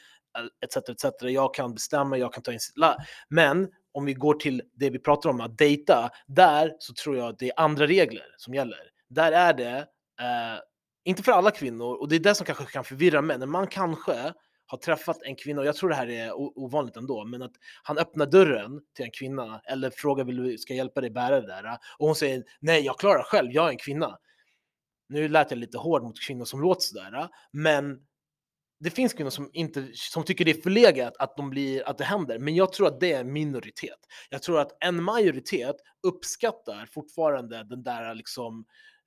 etc. 0.64 0.76
etc. 0.76 1.04
Jag 1.22 1.54
kan 1.54 1.74
bestämma, 1.74 2.18
jag 2.18 2.32
kan 2.32 2.42
ta 2.42 2.50
initiativ. 2.50 2.84
Men 3.28 3.68
om 3.92 4.04
vi 4.04 4.14
går 4.14 4.34
till 4.34 4.62
det 4.74 4.90
vi 4.90 4.98
pratar 4.98 5.30
om, 5.30 5.40
att 5.40 5.58
dejta, 5.58 6.10
där 6.26 6.76
så 6.78 6.94
tror 6.94 7.16
jag 7.16 7.28
att 7.28 7.38
det 7.38 7.46
är 7.46 7.60
andra 7.60 7.86
regler 7.86 8.24
som 8.36 8.54
gäller. 8.54 8.80
Där 9.08 9.32
är 9.32 9.54
det, 9.54 9.76
eh, 10.20 10.60
inte 11.04 11.22
för 11.22 11.32
alla 11.32 11.50
kvinnor, 11.50 11.94
och 11.94 12.08
det 12.08 12.16
är 12.16 12.20
det 12.20 12.34
som 12.34 12.46
kanske 12.46 12.64
kan 12.64 12.84
förvirra 12.84 13.22
män, 13.22 13.40
men 13.40 13.50
man 13.50 13.66
kanske 13.66 14.32
har 14.66 14.78
träffat 14.78 15.22
en 15.22 15.36
kvinna, 15.36 15.60
och 15.60 15.66
jag 15.66 15.76
tror 15.76 15.88
det 15.88 15.94
här 15.94 16.10
är 16.10 16.32
ovanligt 16.34 16.96
ändå, 16.96 17.24
men 17.24 17.42
att 17.42 17.52
han 17.82 17.98
öppnar 17.98 18.26
dörren 18.26 18.80
till 18.96 19.04
en 19.04 19.10
kvinna 19.10 19.60
eller 19.64 19.90
frågar 19.90 20.24
vill 20.24 20.36
du, 20.36 20.58
ska 20.58 20.74
hjälpa 20.74 21.00
dig 21.00 21.10
bära 21.10 21.40
det 21.40 21.46
där? 21.46 21.78
Och 21.98 22.06
hon 22.06 22.14
säger 22.14 22.44
nej, 22.60 22.80
jag 22.84 22.98
klarar 22.98 23.22
själv, 23.22 23.52
jag 23.52 23.66
är 23.66 23.70
en 23.70 23.78
kvinna. 23.78 24.18
Nu 25.08 25.28
lät 25.28 25.50
jag 25.50 25.58
lite 25.58 25.78
hård 25.78 26.02
mot 26.02 26.20
kvinnor 26.26 26.44
som 26.44 26.60
låter 26.60 26.80
sådär, 26.80 27.28
men 27.52 27.98
det 28.80 28.90
finns 28.90 29.12
kvinnor 29.12 29.30
som, 29.30 29.50
inte, 29.52 29.88
som 29.94 30.24
tycker 30.24 30.44
det 30.44 30.50
är 30.50 30.62
förlegat 30.62 31.16
att, 31.18 31.36
de 31.36 31.50
blir, 31.50 31.88
att 31.88 31.98
det 31.98 32.04
händer, 32.04 32.38
men 32.38 32.54
jag 32.54 32.72
tror 32.72 32.86
att 32.86 33.00
det 33.00 33.12
är 33.12 33.20
en 33.20 33.32
minoritet. 33.32 33.98
Jag 34.30 34.42
tror 34.42 34.60
att 34.60 34.76
en 34.80 35.02
majoritet 35.02 35.76
uppskattar 36.06 36.86
fortfarande 36.86 37.64
den 37.64 37.82
där 37.82 38.14
liksom, 38.14 38.58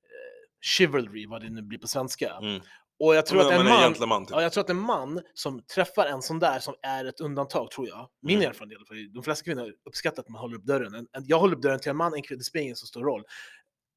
eh, 0.03 0.49
chivalry, 0.61 1.27
vad 1.27 1.41
det 1.41 1.49
nu 1.49 1.61
blir 1.61 1.79
på 1.79 1.87
svenska. 1.87 2.33
Mm. 2.41 2.61
Och 2.99 3.15
jag 3.15 3.25
tror 3.25 3.37
Men 3.37 3.47
att 3.47 3.53
en 3.53 3.65
man 3.65 3.95
en 4.01 4.09
man, 4.09 4.25
typ. 4.25 4.35
ja, 4.35 4.41
jag 4.41 4.51
tror 4.53 4.63
att 4.63 4.69
en 4.69 4.79
man 4.79 5.21
som 5.33 5.61
träffar 5.75 6.05
en 6.05 6.21
sån 6.21 6.39
där 6.39 6.59
som 6.59 6.75
är 6.81 7.05
ett 7.05 7.19
undantag, 7.19 7.71
tror 7.71 7.87
jag. 7.87 8.09
Min 8.21 8.37
Mm. 8.37 8.49
erfarenhet, 8.49 8.87
för 8.87 9.13
de 9.13 9.23
flesta 9.23 9.45
kvinnor 9.45 9.73
uppskattar 9.85 10.21
att 10.21 10.29
man 10.29 10.41
håller 10.41 10.57
upp 10.57 10.63
dörren. 10.65 10.93
En, 10.93 11.07
en, 11.11 11.23
jag 11.25 11.39
håller 11.39 11.55
upp 11.55 11.61
dörren 11.61 11.79
till 11.79 11.89
en 11.89 11.97
man, 11.97 12.13
en 12.13 12.21
kvinna, 12.21 12.37
det 12.37 12.43
spelar 12.43 12.63
ingen 12.63 12.75
så 12.75 12.85
stor 12.85 13.03
roll. 13.03 13.23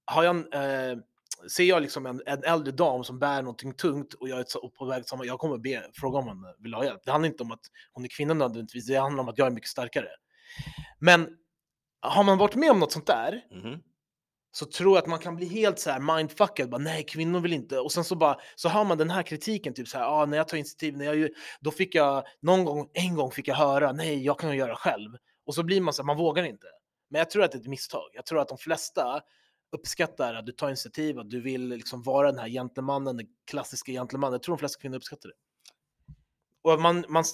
Har 0.04 0.24
jag 0.24 0.36
en, 0.36 0.52
eh, 0.52 0.98
ser 1.50 1.64
jag 1.64 1.82
liksom 1.82 2.06
en, 2.06 2.22
en 2.26 2.44
äldre 2.44 2.72
dam 2.72 3.04
som 3.04 3.18
bär 3.18 3.42
någonting 3.42 3.74
tungt 3.74 4.14
och 4.14 4.28
jag 4.28 4.38
är 4.38 4.68
på 4.78 4.84
väg 4.84 5.04
samma, 5.08 5.24
jag 5.24 5.38
kommer 5.38 5.58
be, 5.58 5.90
fråga 5.94 6.18
om 6.18 6.26
hon 6.28 6.44
vill 6.58 6.74
ha 6.74 6.84
hjälp. 6.84 7.00
Det 7.04 7.10
handlar 7.12 7.28
inte 7.28 7.42
om 7.42 7.52
att 7.52 7.60
hon 7.92 8.04
är 8.04 8.08
kvinna 8.08 8.34
nödvändigtvis, 8.34 8.86
det 8.86 8.96
handlar 8.96 9.22
om 9.22 9.28
att 9.28 9.38
jag 9.38 9.46
är 9.46 9.50
mycket 9.50 9.70
starkare. 9.70 10.08
Men 10.98 11.28
har 12.00 12.24
man 12.24 12.38
varit 12.38 12.54
med 12.54 12.70
om 12.70 12.80
något 12.80 12.92
sånt 12.92 13.06
där, 13.06 13.44
Mhm. 13.50 13.78
så 14.52 14.66
tror 14.66 14.96
jag 14.96 15.02
att 15.02 15.08
man 15.08 15.18
kan 15.18 15.36
bli 15.36 15.46
helt 15.46 15.78
så 15.78 15.90
här 15.90 16.16
mindfuckad. 16.16 16.70
Bara, 16.70 16.78
Nej, 16.78 17.04
kvinnor 17.04 17.40
vill 17.40 17.52
inte. 17.52 17.78
Och 17.78 17.92
sen 17.92 18.04
så 18.04 18.16
bara 18.16 18.36
så 18.54 18.68
har 18.68 18.84
man 18.84 18.98
den 18.98 19.10
här 19.10 19.22
kritiken, 19.22 19.74
typ 19.74 19.88
så 19.88 19.98
här, 19.98 20.04
ah, 20.06 20.26
när 20.26 20.36
jag 20.36 20.48
tar 20.48 20.56
initiativ, 20.56 20.96
när 20.96 21.04
jag, 21.14 21.30
då 21.60 21.70
fick 21.70 21.94
jag 21.94 22.24
någon 22.40 22.64
gång, 22.64 22.88
en 22.92 23.14
gång 23.14 23.30
fick 23.30 23.48
jag 23.48 23.54
höra, 23.54 23.92
nej, 23.92 24.24
jag 24.24 24.38
kan 24.38 24.56
göra 24.56 24.76
själv. 24.76 25.10
Och 25.46 25.54
så 25.54 25.62
blir 25.62 25.80
man 25.80 25.94
så 25.94 26.02
här, 26.02 26.06
man 26.06 26.16
vågar 26.16 26.44
inte. 26.44 26.66
Men 27.10 27.18
jag 27.18 27.30
tror 27.30 27.42
att 27.44 27.52
det 27.52 27.58
är 27.58 27.60
ett 27.60 27.66
misstag. 27.66 28.10
Jag 28.12 28.26
tror 28.26 28.40
att 28.40 28.48
de 28.48 28.58
flesta 28.58 29.20
uppskattar 29.72 30.34
att 30.34 30.46
du 30.46 30.52
tar 30.52 30.68
initiativ, 30.68 31.18
att 31.18 31.30
du 31.30 31.40
vill 31.40 31.68
liksom 31.68 32.02
vara 32.02 32.30
den 32.32 32.40
här 32.40 32.48
gentlemannen, 32.48 33.16
den 33.16 33.26
klassiska 33.50 33.92
gentlemannen. 33.92 34.32
Jag 34.32 34.42
tror 34.42 34.56
de 34.56 34.58
flesta 34.58 34.80
kvinnor 34.80 34.96
uppskattar 34.96 35.28
det. 35.28 35.34
Och 36.62 36.80
man, 36.80 37.04
man, 37.08 37.24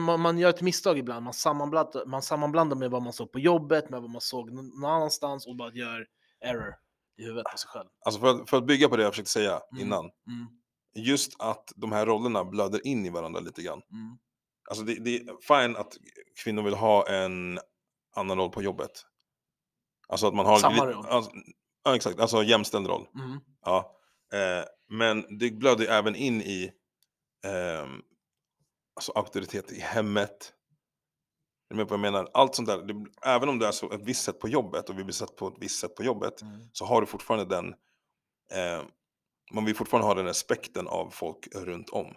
man, 0.00 0.20
man, 0.20 0.38
gör 0.38 0.50
ett 0.50 0.62
misstag 0.62 0.98
ibland, 0.98 1.24
man 1.24 1.32
sammanblandar, 1.32 2.06
man 2.06 2.22
sammanblandar 2.22 2.76
med 2.76 2.90
vad 2.90 3.02
man 3.02 3.12
såg 3.12 3.32
på 3.32 3.38
jobbet, 3.38 3.90
med 3.90 4.00
vad 4.00 4.10
man 4.10 4.20
såg 4.20 4.52
någon 4.52 4.84
annanstans 4.84 5.46
och 5.46 5.56
bara 5.56 5.72
gör 5.72 6.06
error 6.40 6.74
i 7.18 7.24
huvudet 7.24 7.44
på 7.52 7.58
sig 7.58 7.68
själv. 7.68 7.88
Alltså 8.04 8.20
för 8.20 8.26
att, 8.28 8.50
för 8.50 8.56
att 8.56 8.66
bygga 8.66 8.88
på 8.88 8.96
det 8.96 9.02
jag 9.02 9.12
försökte 9.12 9.30
säga 9.32 9.60
Mm. 9.72 9.86
innan. 9.86 10.04
Mm, 10.04 10.46
Just 10.94 11.40
att 11.40 11.72
de 11.76 11.92
här 11.92 12.06
rollerna 12.06 12.44
blöder 12.44 12.86
in 12.86 13.06
i 13.06 13.10
varandra 13.10 13.40
lite 13.40 13.62
grann. 13.62 13.82
mm, 13.90 14.18
Alltså 14.70 14.84
det, 14.84 14.94
det 14.94 15.16
är 15.16 15.24
fine 15.42 15.76
att 15.76 15.96
kvinnor 16.44 16.62
vill 16.62 16.74
ha 16.74 17.08
en 17.08 17.58
annan 18.16 18.38
roll 18.38 18.50
på 18.50 18.62
jobbet. 18.62 18.90
Alltså 20.08 20.26
att 20.26 20.34
man 20.34 20.46
har... 20.46 20.58
Samma 20.58 20.86
roll. 20.86 21.06
Alltså, 21.06 21.30
ja 21.84 21.96
exakt, 21.96 22.20
alltså 22.20 22.42
jämställd 22.42 22.86
roll. 22.86 23.06
mm. 23.14 23.40
Ja. 23.64 23.96
Eh, 24.32 24.64
men 24.88 25.38
det 25.38 25.50
blöder 25.50 25.86
även 25.86 26.14
in 26.16 26.40
i 26.42 26.72
ehm, 27.44 28.02
alltså 28.96 29.12
auktoritet 29.12 29.72
i 29.72 29.80
hemmet. 29.80 30.52
Är 31.70 31.74
du 31.74 31.76
med 31.76 31.88
på 31.88 31.96
vad 31.96 32.06
jag 32.06 32.12
menar? 32.12 32.28
Allt 32.34 32.54
sånt 32.54 32.68
där. 32.68 32.78
Det, 32.82 33.06
även 33.26 33.48
om 33.48 33.58
det 33.58 33.66
är 33.66 33.72
så 33.72 33.92
ett 33.92 34.02
visst 34.02 34.22
sätt 34.24 34.40
på 34.40 34.48
jobbet 34.48 34.88
och 34.90 34.98
vi 34.98 35.04
blir 35.04 35.14
sett 35.14 35.36
på 35.36 35.48
ett 35.48 35.54
visst 35.58 35.80
sätt 35.80 35.94
på 35.94 36.04
jobbet 36.04 36.42
Mm. 36.42 36.60
så 36.72 36.84
har 36.84 37.00
du 37.00 37.06
fortfarande 37.06 37.56
den, 37.56 37.68
eh, 38.52 38.82
man 39.52 39.64
vill 39.64 39.74
fortfarande 39.76 40.06
ha 40.06 40.14
den 40.14 40.24
respekten 40.26 40.88
av 40.88 41.10
folk 41.10 41.48
runt 41.54 41.90
om 41.90 42.14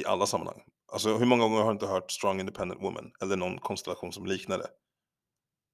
i 0.00 0.04
alla 0.04 0.26
sammanhang. 0.26 0.62
Alltså 0.92 1.16
hur 1.16 1.26
många 1.26 1.42
gånger 1.42 1.58
har 1.58 1.66
du 1.66 1.72
inte 1.72 1.86
hört 1.86 2.10
strong 2.10 2.40
independent 2.40 2.82
woman 2.82 3.12
eller 3.22 3.36
någon 3.36 3.58
konstellation 3.58 4.12
som 4.12 4.26
liknar 4.26 4.58
det? 4.58 4.68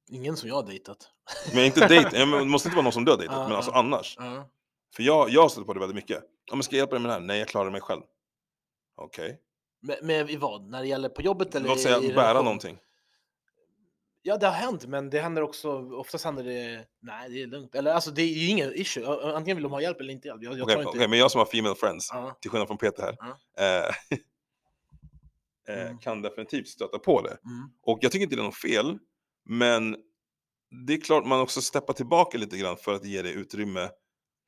Ingen 0.09 0.37
som 0.37 0.49
jag 0.49 0.57
har 0.57 0.63
dejtat. 0.63 1.09
Men 1.55 1.65
inte 1.65 1.89
dejt, 1.89 2.11
men 2.27 2.39
det 2.39 2.45
måste 2.45 2.69
inte 2.69 2.77
vara 2.77 2.85
någon 2.85 2.93
som 2.93 3.05
du 3.05 3.11
har 3.11 3.19
dejtat, 3.19 3.49
men 3.49 3.57
alltså 3.57 3.71
annars. 3.71 4.17
För 4.97 5.03
jag, 5.03 5.31
jag 5.31 5.43
har 5.43 5.49
stött 5.49 5.67
på 5.67 5.75
det 5.75 5.81
väldigt 5.81 5.95
mycket. 5.97 6.23
Ja, 6.45 6.55
men 6.57 6.63
ska 6.63 6.77
jag 6.77 6.79
hjälpa 6.81 6.95
dig 6.95 7.01
med 7.03 7.09
det 7.11 7.13
här? 7.15 7.21
Nej, 7.21 7.39
jag 7.39 7.49
klarar 7.49 7.71
mig 7.71 7.81
själv. 7.81 8.03
Okej. 8.97 9.41
Med, 9.83 9.99
med 10.03 10.31
i 10.31 10.37
vad? 10.37 10.63
När 10.71 10.81
det 10.83 10.89
gäller 10.89 11.09
på 11.09 11.23
jobbet 11.23 11.55
eller 11.55 11.69
Låt 11.69 11.79
i- 11.79 11.83
säga 11.83 11.99
i 11.99 12.09
bära 12.09 12.23
relation? 12.29 12.45
någonting. 12.45 12.79
Ja, 14.23 14.37
det 14.37 14.47
har 14.47 14.53
hänt, 14.55 14.87
men 14.87 15.11
det 15.11 15.21
händer 15.21 15.43
också, 15.43 15.71
oftast 15.95 16.25
händer 16.25 16.45
det, 16.45 16.85
nej 17.01 17.31
det 17.31 17.43
är 17.43 17.47
lugnt. 17.47 17.75
Eller 17.75 17.93
alltså 17.93 18.11
det 18.11 18.23
är 18.23 18.27
ju 18.27 18.49
ingen 18.49 18.73
issue, 18.75 19.07
Ö- 19.07 19.33
antingen 19.37 19.57
vill 19.57 19.63
de 19.63 19.73
ha 19.73 19.81
hjälp 19.81 20.01
eller 20.01 20.13
inte 20.13 20.29
hjälp. 20.29 20.43
Jag, 20.43 20.53
jag 20.59 20.63
Okej, 20.63 20.75
tar 20.75 20.81
inte... 20.83 20.91
okej, 20.99 21.09
men 21.09 21.19
jag 21.19 21.31
som 21.31 21.39
har 21.39 21.47
female 21.47 21.75
friends, 21.75 22.09
Ja, 22.13 22.39
till 22.41 22.51
skillnad 22.51 22.69
från 22.69 22.79
Peter 22.79 23.03
här, 23.21 23.35
eh, 23.59 23.95
eh, 25.77 25.83
Mm. 25.87 25.99
kan 25.99 26.23
definitivt 26.23 26.69
stöta 26.69 26.99
på 26.99 27.23
det. 27.23 27.29
mm, 27.45 27.71
Och 27.83 27.99
jag 28.03 28.13
tycker 28.13 28.23
inte 28.23 28.37
det 28.37 28.43
är 28.43 28.45
något 28.45 28.57
fel, 28.61 28.99
men 29.49 29.97
det 30.87 30.93
är 30.93 31.01
klart 31.01 31.27
man 31.27 31.41
också 31.41 31.63
steppar 31.63 31.95
tillbaka 31.95 32.39
lite 32.39 32.57
grann 32.57 32.77
för 32.77 32.95
att 32.95 33.05
ge 33.05 33.23
det 33.23 33.33
utrymme 33.33 33.91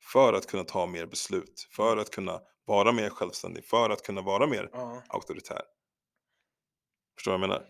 för 0.03 0.33
att 0.33 0.47
kunna 0.47 0.63
ta 0.63 0.85
mer 0.85 1.05
beslut, 1.05 1.67
för 1.71 1.97
att 1.97 2.09
kunna 2.09 2.39
vara 2.65 2.91
mer 2.91 3.09
självständig, 3.09 3.65
för 3.65 3.89
att 3.89 4.03
kunna 4.03 4.21
vara 4.21 4.47
mer 4.47 4.69
ja. 4.73 5.03
auktoritär. 5.07 5.61
Förstår 7.15 7.31
du 7.31 7.37
vad 7.37 7.43
jag 7.43 7.49
menar? 7.49 7.65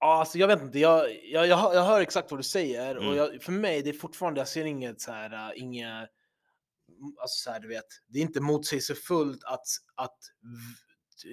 Ja, 0.00 0.18
alltså 0.18 0.38
jag 0.38 0.48
vet 0.48 0.62
inte, 0.62 0.78
jag, 0.78 1.24
jag, 1.24 1.46
jag, 1.46 1.56
hör, 1.56 1.74
jag 1.74 1.82
hör 1.84 2.00
exakt 2.00 2.30
vad 2.30 2.40
du 2.40 2.44
säger 2.44 2.96
Mm. 2.96 3.08
och 3.08 3.16
jag, 3.16 3.42
för 3.42 3.52
mig 3.52 3.82
det 3.82 3.90
är 3.90 3.94
fortfarande, 3.94 4.40
jag 4.40 4.48
ser 4.48 4.64
inget 4.64 5.00
så 5.00 5.12
här, 5.12 5.32
uh, 5.32 5.62
inga, 5.62 6.00
alltså 7.20 7.44
så 7.44 7.50
här, 7.50 7.60
du 7.60 7.68
vet, 7.68 7.86
det 8.08 8.18
är 8.18 8.22
inte 8.22 8.40
motsägelsefullt 8.40 9.44
att, 9.44 9.66
att 9.94 10.18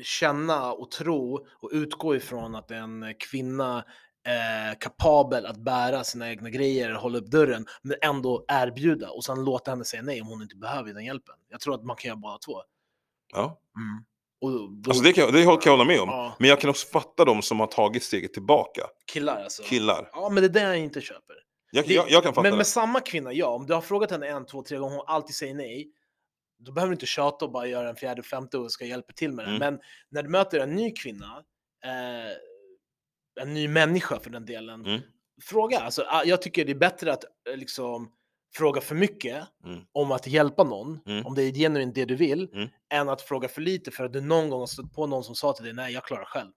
känna 0.04 0.74
och 0.74 0.92
tro 0.92 1.48
och 1.62 1.70
utgå 1.74 2.16
ifrån 2.16 2.56
att 2.56 2.72
en 2.72 3.16
kvinna 3.20 3.86
är 4.26 4.76
kapabel 4.82 5.46
att 5.46 5.58
bära 5.58 6.04
sina 6.04 6.30
egna 6.30 6.50
grejer, 6.50 6.92
hålla 6.92 7.18
upp 7.18 7.28
dörren, 7.32 7.66
men 7.82 7.98
ändå 8.02 8.46
erbjuda 8.48 9.10
och 9.10 9.24
sen 9.26 9.44
låta 9.44 9.72
henne 9.72 9.86
säga 9.86 10.02
nej 10.02 10.22
om 10.22 10.28
hon 10.28 10.42
inte 10.42 10.56
behöver 10.56 10.94
den 10.94 11.06
hjälpen. 11.06 11.36
Jag 11.50 11.60
tror 11.60 11.76
att 11.76 11.84
man 11.84 11.96
kan 11.96 12.10
göra 12.10 12.18
båda 12.18 12.38
två. 12.38 12.62
Ja. 13.34 13.60
Och 14.42 14.52
då, 14.52 14.90
Alltså 14.92 15.04
det 15.04 15.14
kan, 15.14 15.24
jag- 15.24 15.34
det 15.34 15.44
kan 15.44 15.60
jag 15.64 15.72
hålla 15.72 15.84
med 15.86 16.00
om. 16.02 16.10
Ja. 16.10 16.36
Men 16.40 16.50
jag 16.50 16.60
kan 16.62 16.70
också 16.70 16.88
fatta 16.88 17.26
de 17.26 17.42
som 17.42 17.60
har 17.60 17.68
tagit 17.68 18.04
steget 18.04 18.34
tillbaka. 18.34 18.82
killar 19.12 19.44
alltså. 19.44 19.64
Killar. 19.64 20.10
Ja, 20.14 20.30
men 20.30 20.44
det 20.44 20.48
är 20.48 20.54
det 20.54 20.62
jag 20.62 20.78
inte 20.80 21.02
köper. 21.02 21.36
Jag, 21.72 21.88
Det- 21.88 21.94
jag, 21.94 22.06
jag 22.12 22.24
kan 22.24 22.34
fatta 22.34 22.42
Men 22.42 22.52
det. 22.52 22.58
med 22.58 22.68
samma 22.68 23.00
kvinna, 23.00 23.34
ja, 23.34 23.48
om 23.48 23.66
du 23.66 23.74
har 23.74 23.82
frågat 23.82 24.12
henne 24.12 24.28
en, 24.28 24.46
två, 24.46 24.62
tre 24.62 24.78
gånger 24.78 24.96
och 24.96 25.06
hon 25.06 25.16
alltid 25.16 25.36
säger 25.36 25.54
nej, 25.56 25.92
då 26.60 26.72
behöver 26.72 26.90
du 26.92 26.96
inte 26.96 27.06
tjata 27.06 27.46
och 27.46 27.52
bara 27.52 27.68
göra 27.68 27.90
en 27.90 27.96
fjärde, 27.96 28.24
femte 28.24 28.58
och 28.58 28.72
ska 28.72 28.86
hjälpa 28.86 29.14
till 29.14 29.32
med 29.32 29.46
det. 29.46 29.50
Mm. 29.56 29.60
Men 29.60 29.80
när 30.10 30.24
du 30.24 30.30
möter 30.30 30.60
en 30.60 30.76
ny 30.76 30.92
kvinna, 30.92 31.44
eh, 31.86 32.32
en 33.42 33.54
ny 33.54 33.68
människa 33.68 34.20
för 34.20 34.30
den 34.30 34.46
delen, 34.46 34.86
mm. 34.86 35.02
fråga. 35.42 35.80
Alltså, 35.80 36.06
ah, 36.08 36.24
jag 36.24 36.42
tycker 36.42 36.66
det 36.66 36.72
är 36.72 36.76
bättre 36.76 37.14
att 37.14 37.24
eh, 37.50 37.58
liksom, 37.58 38.12
fråga 38.56 38.82
för 38.82 38.96
mycket 38.96 39.44
mm. 39.66 39.80
om 39.92 40.12
att 40.12 40.28
hjälpa 40.28 40.64
någon, 40.64 41.00
mm. 41.06 41.26
om 41.26 41.36
det 41.36 41.44
är 41.44 41.52
genuint 41.52 41.96
det 41.96 42.06
du 42.06 42.16
vill, 42.16 42.50
mm. 42.54 42.70
än 42.94 43.10
att 43.10 43.22
fråga 43.22 43.48
för 43.48 43.62
lite 43.62 43.92
för 43.92 44.06
att 44.06 44.14
du 44.14 44.22
någon 44.22 44.50
gång 44.50 44.60
har 44.60 44.68
stött 44.68 44.94
på 44.94 45.08
någon 45.08 45.24
som 45.24 45.36
sa 45.36 45.54
till 45.54 45.66
dig 45.66 45.74
nej, 45.74 45.94
jag 45.94 46.04
klarar 46.04 46.26
själv. 46.26 46.52